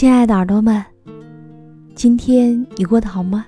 [0.00, 0.82] 亲爱的耳朵们，
[1.94, 3.44] 今天你过得好吗？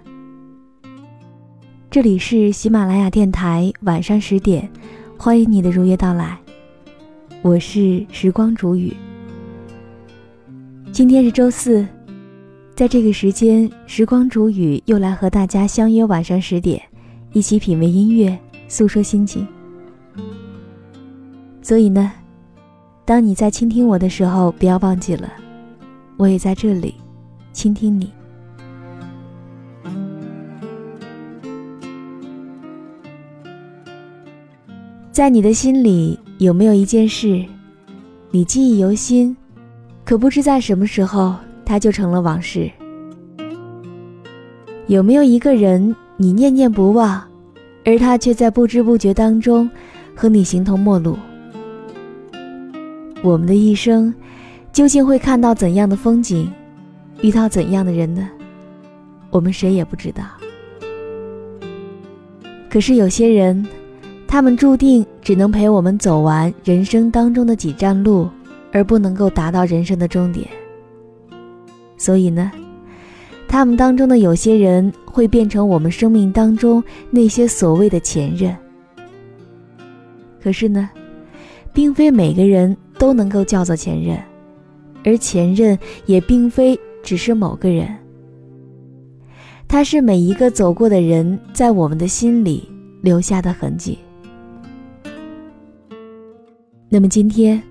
[1.90, 4.70] 这里是喜马拉雅电台，晚上十点，
[5.16, 6.38] 欢迎你的如约到来。
[7.40, 8.94] 我是时光煮雨。
[10.92, 11.86] 今天是周四，
[12.76, 16.82] 在这个时间，时光煮雨又来和大家相约晚上十点，
[17.32, 19.48] 一起品味音乐，诉说心情。
[21.62, 22.12] 所以呢，
[23.06, 25.32] 当你在倾听我的时候，不要忘记了。
[26.16, 26.94] 我也在这里，
[27.52, 28.12] 倾听你。
[35.10, 37.44] 在你的心里，有没有一件事，
[38.30, 39.36] 你记忆犹新，
[40.04, 42.70] 可不知在什么时候，它就成了往事？
[44.86, 47.22] 有没有一个人，你念念不忘，
[47.84, 49.68] 而他却在不知不觉当中，
[50.14, 51.18] 和你形同陌路？
[53.22, 54.12] 我们的一生。
[54.72, 56.50] 究竟会看到怎样的风景，
[57.20, 58.26] 遇到怎样的人呢？
[59.30, 60.24] 我们谁也不知道。
[62.70, 63.66] 可是有些人，
[64.26, 68.30] 他们注定只能陪我们走完人生当中的几站路，
[68.72, 70.48] 而不能够达到人生的终点。
[71.98, 72.50] 所以呢，
[73.46, 78.56] 他们当中的有些人会变成我们生命当中那些所谓的前任。
[80.42, 80.88] 可是呢，
[81.74, 84.18] 并非每个人都能够叫做前任。
[85.04, 87.88] 而前任也并非只是某个人，
[89.66, 92.68] 他是每一个走过的人在我们的心里
[93.00, 93.98] 留下的痕迹。
[96.88, 97.62] 那么今天，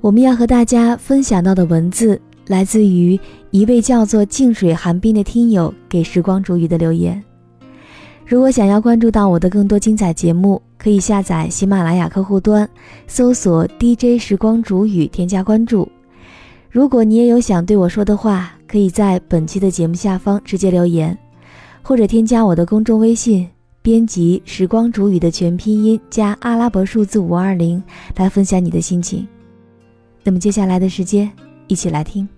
[0.00, 3.18] 我们要和大家分享到的文字，来自于
[3.50, 7.22] 一位叫做“静水寒冰”的听友给时光煮雨的留言。
[8.26, 12.68] 如果想要关注到我的更多精彩节目，可以下载喜马拉雅客户端，
[13.06, 15.88] 搜索 “DJ 时光煮雨”，添加关注。
[16.70, 21.16] 如果你也有想对我说的话，可以在本期的节目下方直接留言，
[21.82, 23.48] 或者添加我的公众微信，
[23.80, 27.82] 编辑“时光煮雨”的全拼音加阿拉伯数字五二零
[28.16, 29.26] 来分享你的心情。
[30.22, 31.30] 那么接下来的时间，
[31.68, 32.28] 一起来听。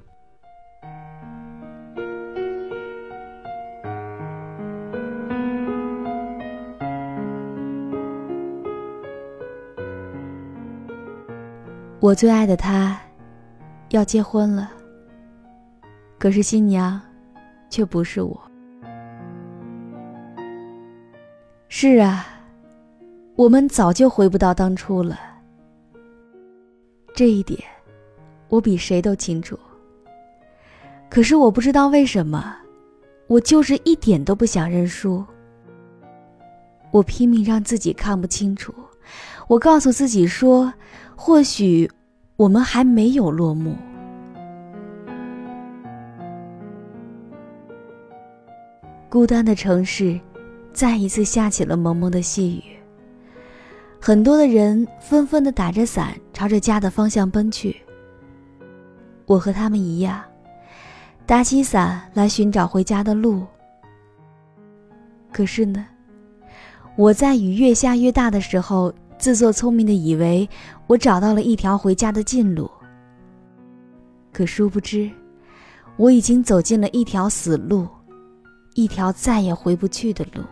[11.99, 13.00] 我最爱的他。
[13.91, 14.71] 要结婚了，
[16.17, 17.01] 可是新娘
[17.69, 18.41] 却不是我。
[21.69, 22.25] 是啊，
[23.35, 25.19] 我们早就回不到当初了。
[27.15, 27.61] 这一点，
[28.49, 29.59] 我比谁都清楚。
[31.09, 32.57] 可是我不知道为什么，
[33.27, 35.25] 我就是一点都不想认输。
[36.93, 38.73] 我拼命让自己看不清楚，
[39.49, 40.73] 我告诉自己说，
[41.17, 41.91] 或许。
[42.41, 43.77] 我们还没有落幕。
[49.11, 50.19] 孤单的城市，
[50.73, 52.63] 再一次下起了蒙蒙的细雨。
[54.01, 57.77] 很多的人纷纷的打着伞，朝着家的方向奔去。
[59.27, 60.23] 我和他们一样，
[61.27, 63.45] 打起伞来寻找回家的路。
[65.31, 65.85] 可是呢，
[66.97, 68.91] 我在雨越下越大的时候。
[69.21, 70.49] 自作聪明的以为
[70.87, 72.71] 我找到了一条回家的近路，
[74.33, 75.11] 可殊不知，
[75.99, 77.87] 我已经走进了一条死路，
[78.73, 80.43] 一条再也回不去的路。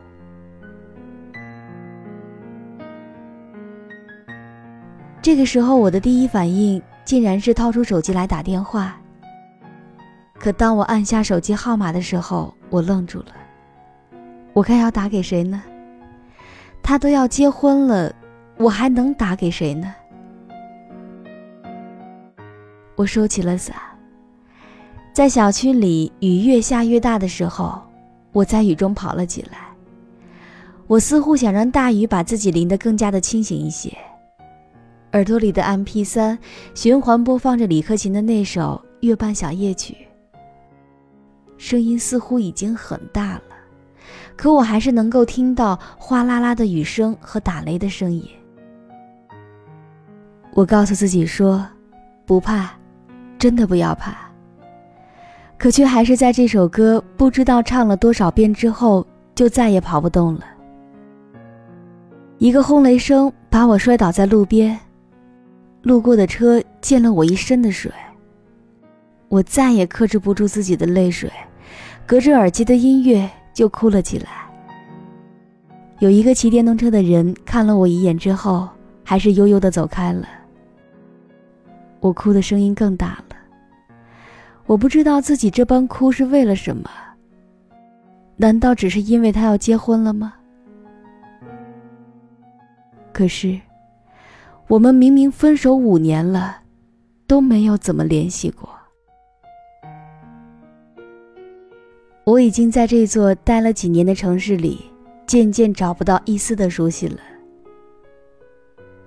[5.23, 9.01] 这个时候，我的第一反应竟然是掏出手机来打电话。
[10.39, 13.33] 可当我按下手机号码的时候，我愣住了。
[14.53, 15.63] 我该要打给谁呢？
[16.83, 18.15] 他都要结婚了，
[18.59, 19.95] 我还能打给谁呢？
[22.97, 23.77] 我收起了伞。
[25.13, 27.81] 在小区里，雨越下越大的时候，
[28.33, 29.69] 我在雨中跑了起来。
[30.89, 33.97] 我似乎想让大雨把自己淋得更加的清醒一些。
[35.13, 36.37] 耳朵里的 MP3
[36.75, 39.95] 循环播放着李克勤的那首《月半小夜曲》，
[41.57, 43.43] 声音似乎已经很大了，
[44.37, 48.29] 可我还是能够听到哗啦啦的雨声和打雷的声音。
[50.59, 51.65] 我告诉自己说
[52.27, 52.69] ：“不怕，
[53.39, 54.13] 真的不要怕。”
[55.57, 59.07] 可却还是在这首歌不知道唱了多少遍之后，
[59.37, 60.45] 就再也跑不动了。
[62.39, 64.77] 一个轰雷声把我摔倒在路边，
[65.83, 67.93] 路过的车溅了我一身的水。
[69.29, 71.31] 我再也克制不住自己的泪水，
[72.05, 74.29] 隔着耳机的音乐就哭了起来。
[76.01, 78.69] 有一个骑电动车的人看了我一眼之后，
[79.05, 80.27] 还是悠悠的走开了。
[82.01, 83.37] 我哭的声音更大了。
[84.67, 86.91] 我不知道自己这般哭是为了什么？
[88.37, 90.35] 难道只是因为他要结婚了吗？
[93.13, 93.59] 可是，
[94.69, 96.59] 我们明明分手五年了，
[97.27, 98.69] 都没有怎么联系过。
[102.25, 104.85] 我已经在这座待了几年的城市里，
[105.27, 107.19] 渐渐找不到一丝的熟悉了。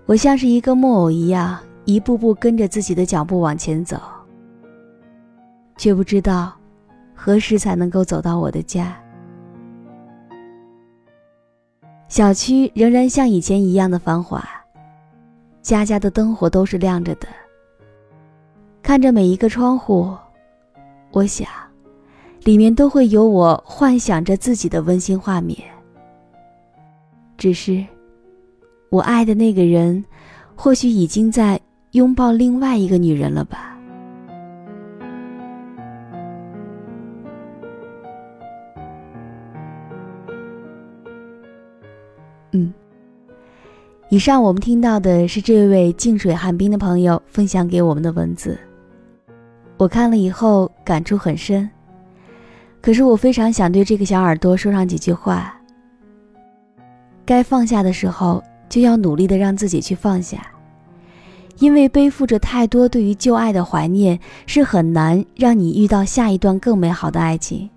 [0.08, 4.00] 我像是一个木偶一样，一步步跟着自己的脚步往前走。
[5.78, 6.54] 却不知道
[7.16, 8.96] 何时才能够走到我的家。
[12.08, 14.48] 小区仍然像以前一样的繁华，
[15.62, 17.28] 家家的灯火都是亮着的。
[18.84, 20.16] 看着每一个窗户，
[21.12, 21.48] 我想，
[22.44, 25.58] 里面都会有我幻想着自己的温馨画面。
[27.38, 27.84] 只是，
[28.90, 30.04] 我爱的那个人，
[30.56, 31.60] 或许已经在
[31.92, 33.78] 拥抱另外一个女人了吧。
[42.54, 42.74] 嗯，
[44.10, 48.58] 以上我们听到的是这位静水寒冰的朋友分享给我们的文字。
[49.78, 51.70] 我看了以后感触很深，
[52.82, 55.58] 可是我非常想对这个小耳朵说上几句话。
[57.26, 60.46] 该放下的时候，就要努力的让自己去放下，
[61.62, 67.70] 因为背负着太多对于旧爱的怀念，是很难让你遇到下一段更美好的爱情。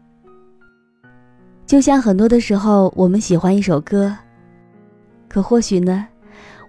[1.67, 4.17] 就像很多的时候，我们喜欢一首歌。
[5.29, 6.07] 可或许呢，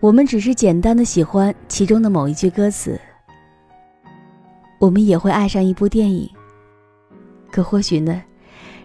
[0.01, 2.99] 我们只是简单的喜欢其中的某一句歌词。
[4.77, 6.29] 我们也会爱上一部电影。
[7.49, 8.21] 可或许呢，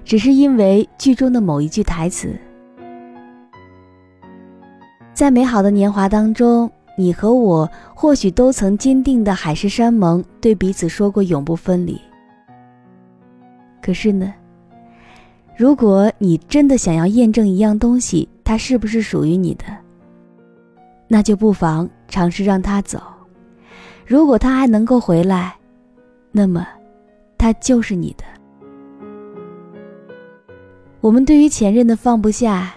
[0.04, 2.32] 只是因为剧中的某一句台词。
[5.12, 11.98] 在美好的年华当中，你和我或许都曾坚定的海誓山盟，对彼此说过永不分离。
[13.80, 14.34] 可是呢，
[15.56, 19.64] 如果你真的想要验证一样东西，它是不是属于你的？
[21.08, 23.00] 那就不妨尝试让它走。
[24.06, 25.56] 如果他还能够回来，
[26.30, 26.66] 那么
[27.38, 28.24] 他就是你的。
[31.00, 32.74] 我们对于前任的放不下，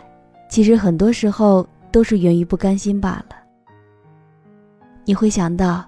[0.48, 3.43] 其实很多时候都是源于不甘心罢了。
[5.06, 5.84] 你会想到，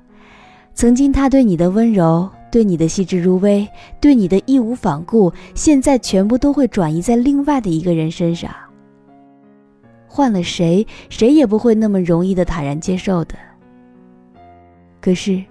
[0.73, 3.67] 曾经他对你的温柔，对你的细致入微，
[3.99, 8.49] 对你的义无反顾，现在全部都会转移在另外的一个人身上。
[10.07, 13.35] 换了谁，谁也不会那么容易的坦然接受的。
[15.01, 15.43] 可是，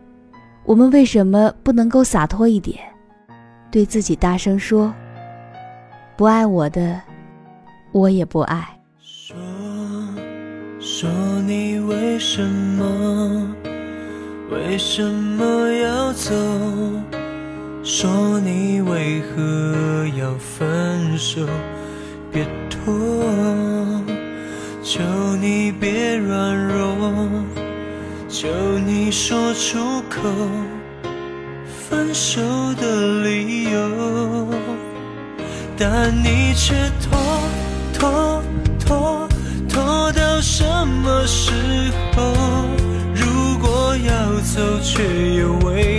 [0.65, 2.79] 我们为什么不能够洒脱一点，
[3.71, 4.93] 对自己大声说
[6.17, 7.01] ：“不爱我的，
[7.93, 8.67] 我也不爱。”
[10.87, 11.09] 说
[11.47, 13.57] 你为什么
[14.51, 16.31] 为什么要走？
[17.83, 21.41] 说你为何要分手？
[22.31, 22.85] 别拖。
[24.83, 25.01] 求
[25.41, 27.43] 你别软弱，
[28.29, 28.47] 求
[28.87, 30.21] 你说出口
[31.89, 32.43] 分手
[32.75, 33.81] 的理由，
[35.79, 37.19] 但你却拖
[37.99, 38.43] 拖
[38.79, 39.34] 拖拖
[40.57, 41.51] 什么时
[42.15, 42.33] 候？
[43.13, 45.03] 如果要走，却
[45.35, 45.94] 又为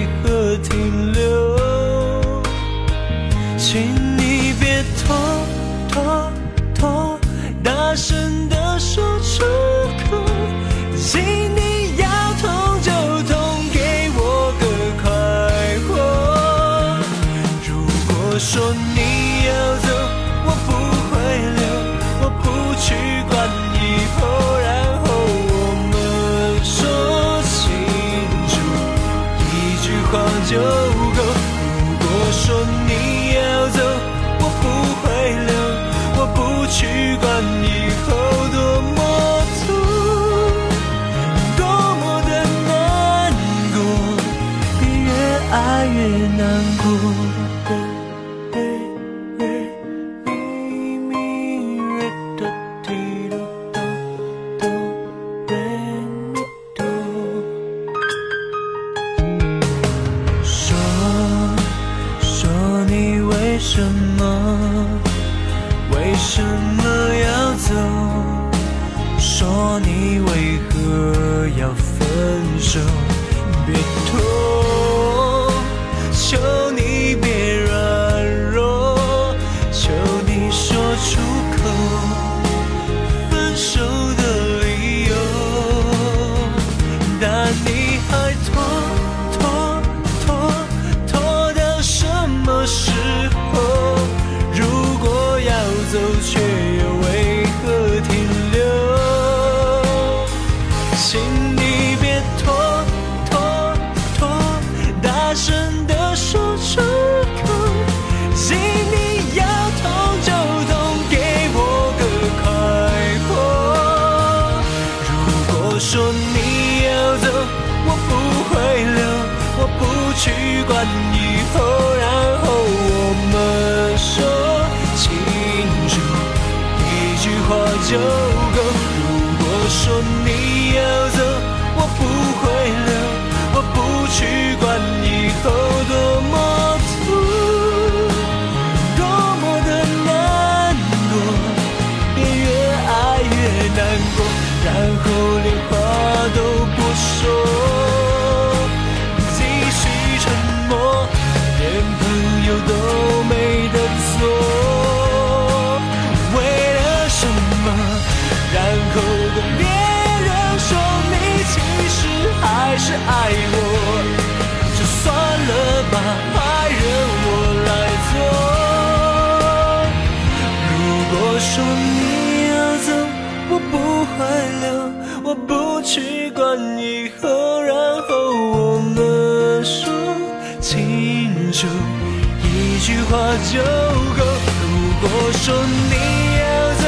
[185.45, 185.93] 说你
[186.39, 186.83] 要走，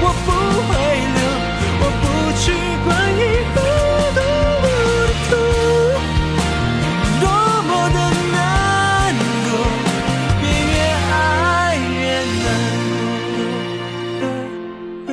[0.00, 0.28] 我不
[0.64, 0.72] 会
[1.12, 1.20] 留，
[1.82, 2.04] 我不
[2.38, 2.40] 去
[2.82, 3.20] 管以
[3.52, 3.56] 后
[4.16, 4.18] 多
[4.62, 5.36] 么的痛，
[7.20, 7.28] 多
[7.64, 7.96] 么的
[8.32, 8.40] 难
[9.44, 9.48] 过，
[10.40, 10.74] 别越
[11.12, 11.12] 爱
[11.76, 12.00] 越
[12.44, 12.48] 难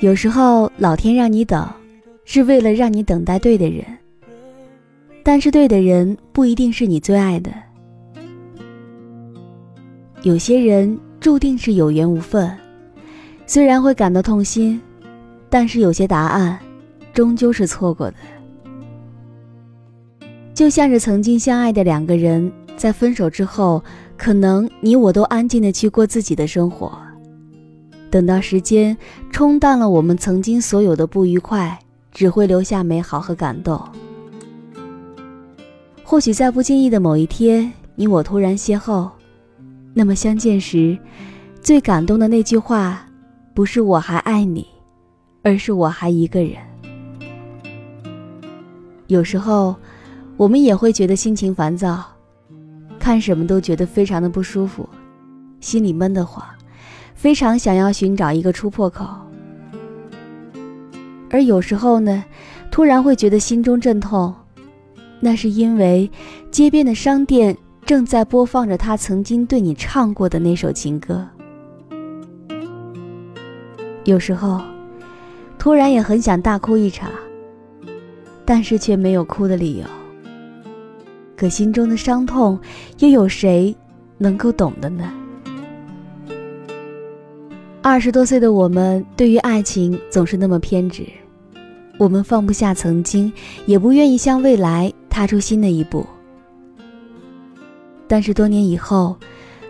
[0.00, 1.64] 有时候老天让你等，
[2.24, 3.84] 是为了让你等待对的人，
[5.22, 7.52] 但是对的人不一定是你最爱的。
[10.24, 12.50] 有些人注定是有缘无分，
[13.46, 14.80] 虽然会感到痛心，
[15.50, 16.58] 但是有些答案
[17.12, 18.16] 终究是错过的。
[20.54, 23.84] 就像是曾经相爱的两个人，在分手之后，
[24.16, 26.96] 可能你我都安静的去过自己的生活，
[28.08, 28.96] 等到时间
[29.30, 31.78] 冲淡了我们曾经所有的不愉快，
[32.12, 33.78] 只会留下美好和感动。
[36.02, 39.10] 或许在不经意的某一天，你我突然邂逅。
[39.96, 40.98] 那么相见时，
[41.60, 43.06] 最感动的那句话，
[43.54, 44.66] 不是我还爱你，
[45.44, 46.56] 而是我还一个人。
[49.06, 49.76] 有时候，
[50.36, 52.04] 我们也会觉得心情烦躁，
[52.98, 54.88] 看什么都觉得非常的不舒服，
[55.60, 56.44] 心里闷得慌，
[57.14, 59.06] 非常想要寻找一个突破口。
[61.30, 62.24] 而有时候呢，
[62.68, 64.34] 突然会觉得心中阵痛，
[65.20, 66.10] 那是因为
[66.50, 67.56] 街边的商店。
[67.86, 71.26] 正在播放着他曾经对你唱过的那首情歌。
[74.04, 74.60] 有时候，
[75.58, 77.10] 突然也很想大哭一场，
[78.44, 79.84] 但是却没有哭的理由。
[81.36, 82.58] 可心中的伤痛，
[83.00, 83.74] 又有谁
[84.16, 85.12] 能够懂的呢？
[87.82, 91.06] 二十多岁的我们，对于爱情总是那么偏执，
[91.98, 93.30] 我们放不下曾经，
[93.66, 96.06] 也不愿意向未来踏出新的一步。
[98.06, 99.16] 但是多年以后，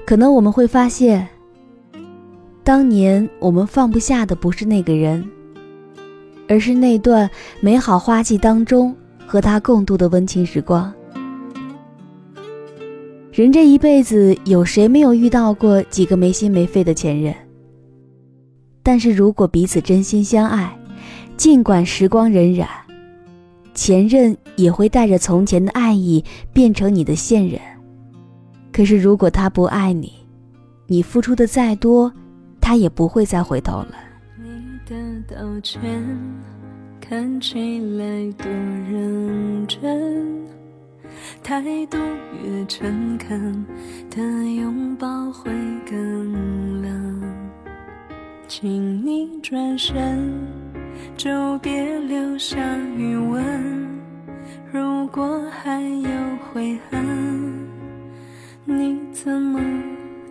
[0.04, 1.26] 可能我们会发现，
[2.62, 5.24] 当年我们放不下的不是那个人，
[6.48, 8.94] 而是那段美好花季当中
[9.26, 10.92] 和他共度的温情时光。
[13.32, 17.34] 人这一辈子，有谁没有遇到过几个没心没肺的前任？
[18.82, 20.76] 但是如果彼此真心相爱，
[21.36, 22.66] 尽管时光荏苒，
[23.74, 27.58] 前任也会带着从前的爱意变成你的现任。
[28.75, 30.12] 可是如果他不爱你，
[30.88, 32.12] 你付出的再多，
[32.61, 33.95] 他也不会再回头了。
[34.37, 34.50] 你
[34.85, 34.97] 的
[35.33, 35.81] 道歉
[37.00, 38.50] 看起来多
[38.90, 40.43] 认真。
[41.40, 41.97] 态度
[42.43, 43.64] 越诚恳，
[44.11, 45.52] 的拥抱会
[45.88, 47.23] 更冷。
[48.49, 50.19] 请你转身，
[51.16, 52.59] 就别留下
[52.97, 53.40] 余温。
[54.73, 56.11] 如果还有
[56.52, 56.99] 悔恨，
[58.66, 59.61] 你怎么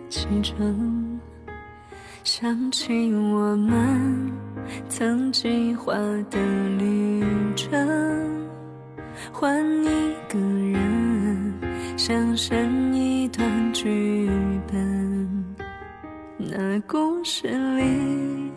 [0.08, 1.20] 启程？
[2.24, 4.32] 想起我们
[4.88, 5.94] 曾计划
[6.30, 6.38] 的
[6.78, 7.24] 旅
[7.54, 7.70] 程。
[9.32, 11.54] 换一个人，
[11.96, 14.28] 想生一段剧
[14.66, 15.54] 本。
[16.36, 18.50] 那故事里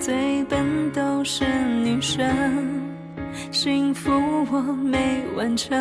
[0.00, 1.44] 最笨都是
[1.84, 2.28] 女生，
[3.52, 4.10] 幸福
[4.50, 5.80] 我没完成，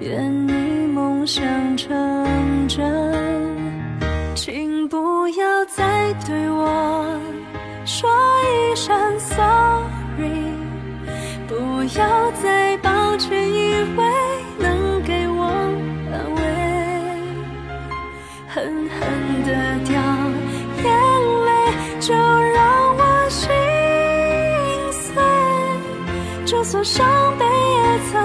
[0.00, 1.44] 愿你梦想
[1.76, 1.88] 成
[2.68, 2.80] 真。
[4.34, 7.20] 请不要再对我
[7.84, 8.08] 说
[8.42, 10.54] 一声 sorry，
[11.46, 11.54] 不
[11.98, 12.90] 要再抱。
[13.20, 14.02] 却以为
[14.58, 15.44] 能给我
[16.10, 16.40] 安慰，
[18.48, 18.98] 狠狠
[19.44, 19.48] 的
[19.84, 19.92] 掉
[20.82, 20.88] 眼
[21.44, 21.50] 泪，
[22.00, 23.50] 就让我心
[24.90, 25.22] 碎。
[26.46, 27.06] 就算伤
[27.38, 28.16] 悲也曾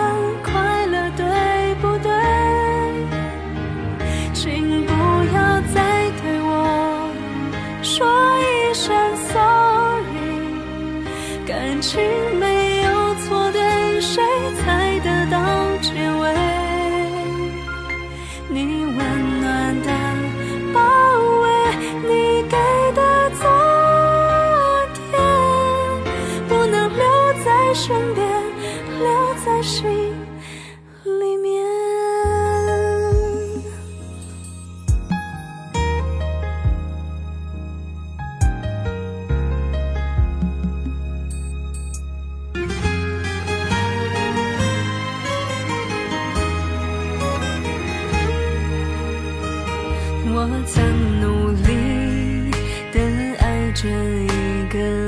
[54.68, 55.05] 跟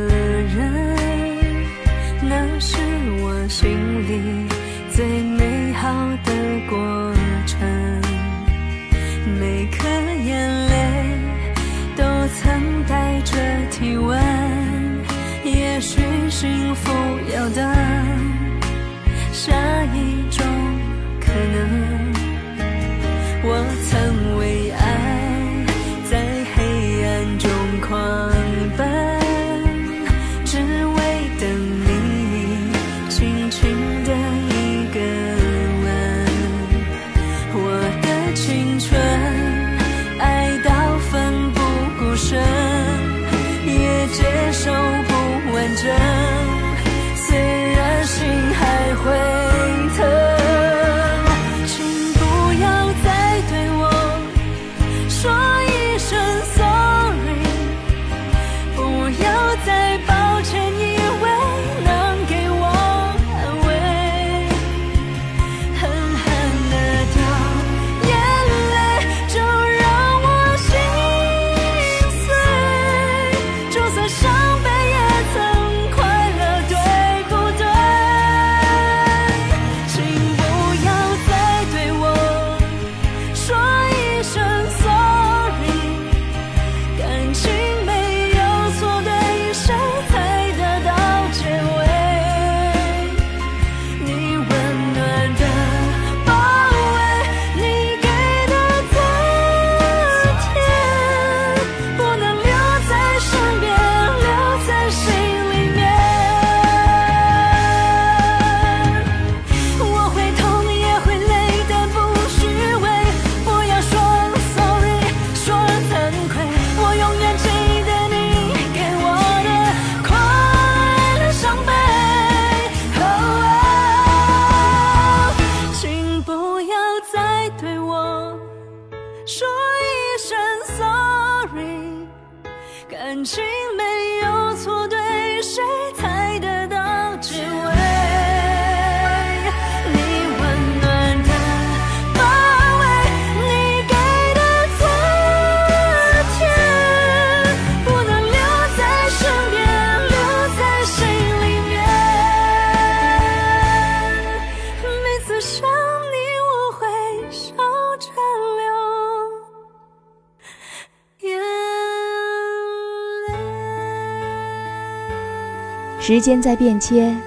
[166.07, 167.19] 时间在变迁，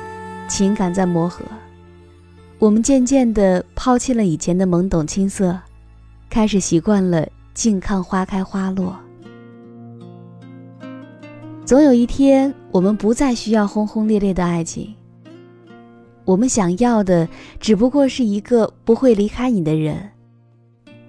[0.48, 1.44] 情感在磨合，
[2.58, 5.60] 我们渐渐地抛弃了以前的懵懂青涩，
[6.30, 8.98] 开始习惯了静看花开花落。
[11.62, 14.94] 总有一天，我们不再需要轰轰烈烈的爱情。
[16.24, 17.28] 我们想要的，
[17.60, 20.10] 只不过是一个不会离开你的人，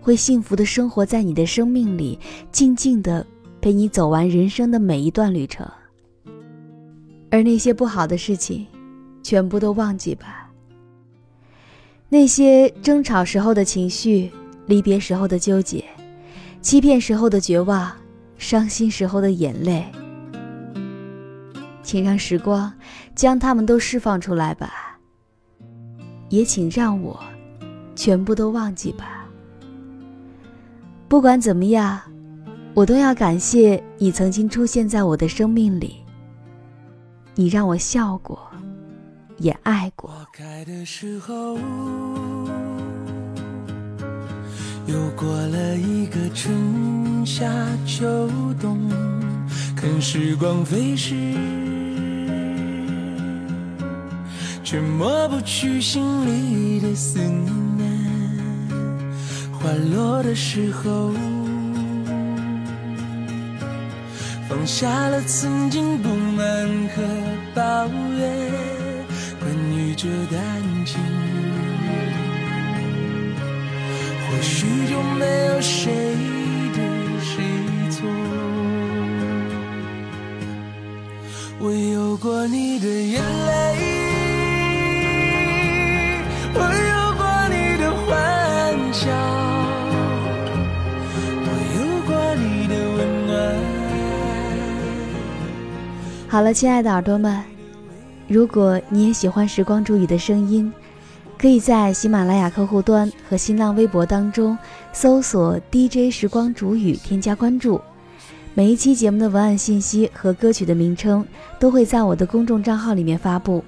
[0.02, 2.20] 会幸福的生活在你的生命里，
[2.52, 3.26] 静静的
[3.62, 5.66] 陪你走完人生的每一段旅程。
[7.32, 8.68] 而那些不好的事情，
[9.24, 10.52] 全部都忘记吧。
[12.10, 14.30] 那些争吵时候的情绪，
[14.66, 15.84] 离别时候的纠结，
[16.62, 17.90] 欺骗时候的绝望，
[18.38, 19.86] 伤心时候的眼泪。
[21.82, 22.72] 请让时光
[23.16, 25.00] 将它们都释放出来吧，
[26.28, 27.18] 也请让我
[27.96, 29.26] 全部都忘记吧。
[31.08, 32.00] 不管怎么样，
[32.74, 36.01] 我都要感谢你曾经出现在我的生命里。
[37.36, 38.40] 你让我笑过，
[39.38, 40.10] 也爱过。
[40.10, 41.58] 花开的时候
[44.86, 47.46] 又过了一个春夏
[47.86, 48.78] 秋冬，
[49.76, 51.16] 看时光飞逝。
[54.64, 57.82] 却抹不去心里的思念。
[59.52, 61.12] 花落的时候，
[64.62, 66.46] 放下了曾经不满
[66.90, 67.02] 和
[67.56, 68.30] 抱怨。
[69.40, 70.40] 关于这段
[70.86, 71.00] 情，
[74.30, 75.92] 或许就没有谁
[76.76, 76.84] 对
[77.24, 77.44] 谁
[77.90, 78.08] 错。
[81.60, 83.91] 我有过你的眼泪。
[96.32, 97.44] 好了，亲爱的耳朵们，
[98.26, 100.72] 如果你也喜欢时光煮雨的声音，
[101.38, 104.58] 可以在喜马拉雅客户端和新浪微博当中
[104.94, 107.82] 搜索 DJ 时光煮雨，添加关注。
[108.54, 111.26] 每一期节目的文案信息和歌曲的名称
[111.60, 113.62] 都会在我的公众账号里面发布。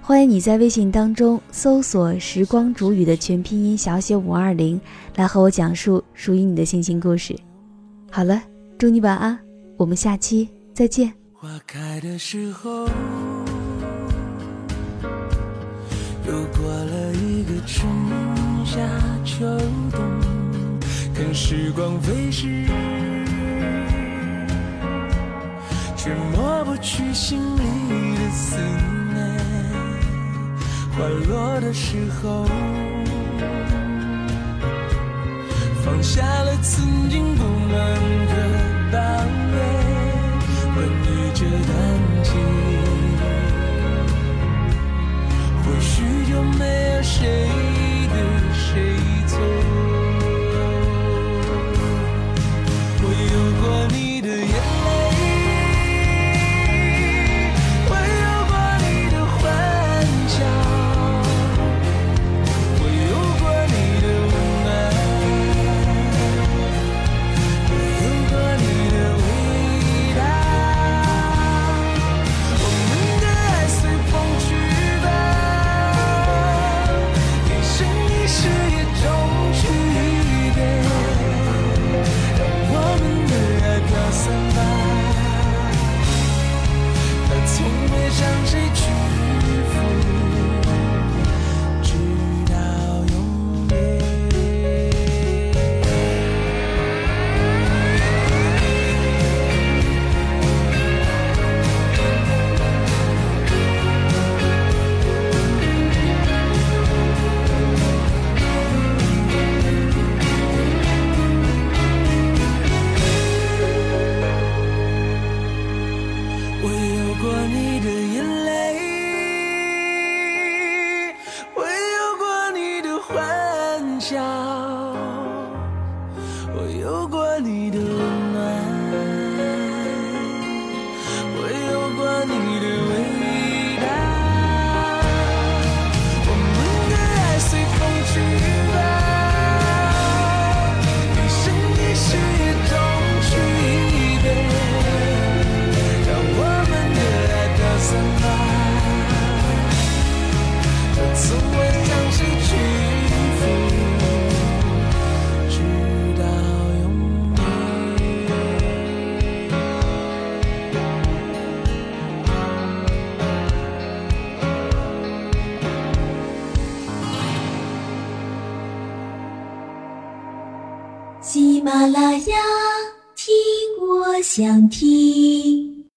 [0.00, 4.80] 欢迎你在微信当中搜索“时光煮雨”的全拼音小写五二零，
[5.14, 7.36] 来和我讲述属于你的心情故事。
[8.10, 8.42] 好了，
[8.76, 9.38] 祝你晚安，
[9.76, 11.21] 我们下期再见。
[11.42, 12.86] 花开的时候，
[16.24, 17.84] 又过了一个春
[18.64, 18.78] 夏
[19.24, 19.44] 秋
[19.90, 20.00] 冬，
[21.12, 22.46] 看时光飞逝，
[25.96, 28.56] 却抹不去心里的思
[29.12, 29.36] 念。
[30.92, 32.46] 花落的时候，
[35.84, 37.76] 放下了曾经不满
[38.28, 38.36] 的
[38.92, 38.98] 抱
[39.56, 39.71] 怨。
[41.42, 41.74] 这感
[42.22, 42.30] 情，
[45.64, 45.90] 或许
[46.30, 46.62] 就没
[46.94, 47.48] 有谁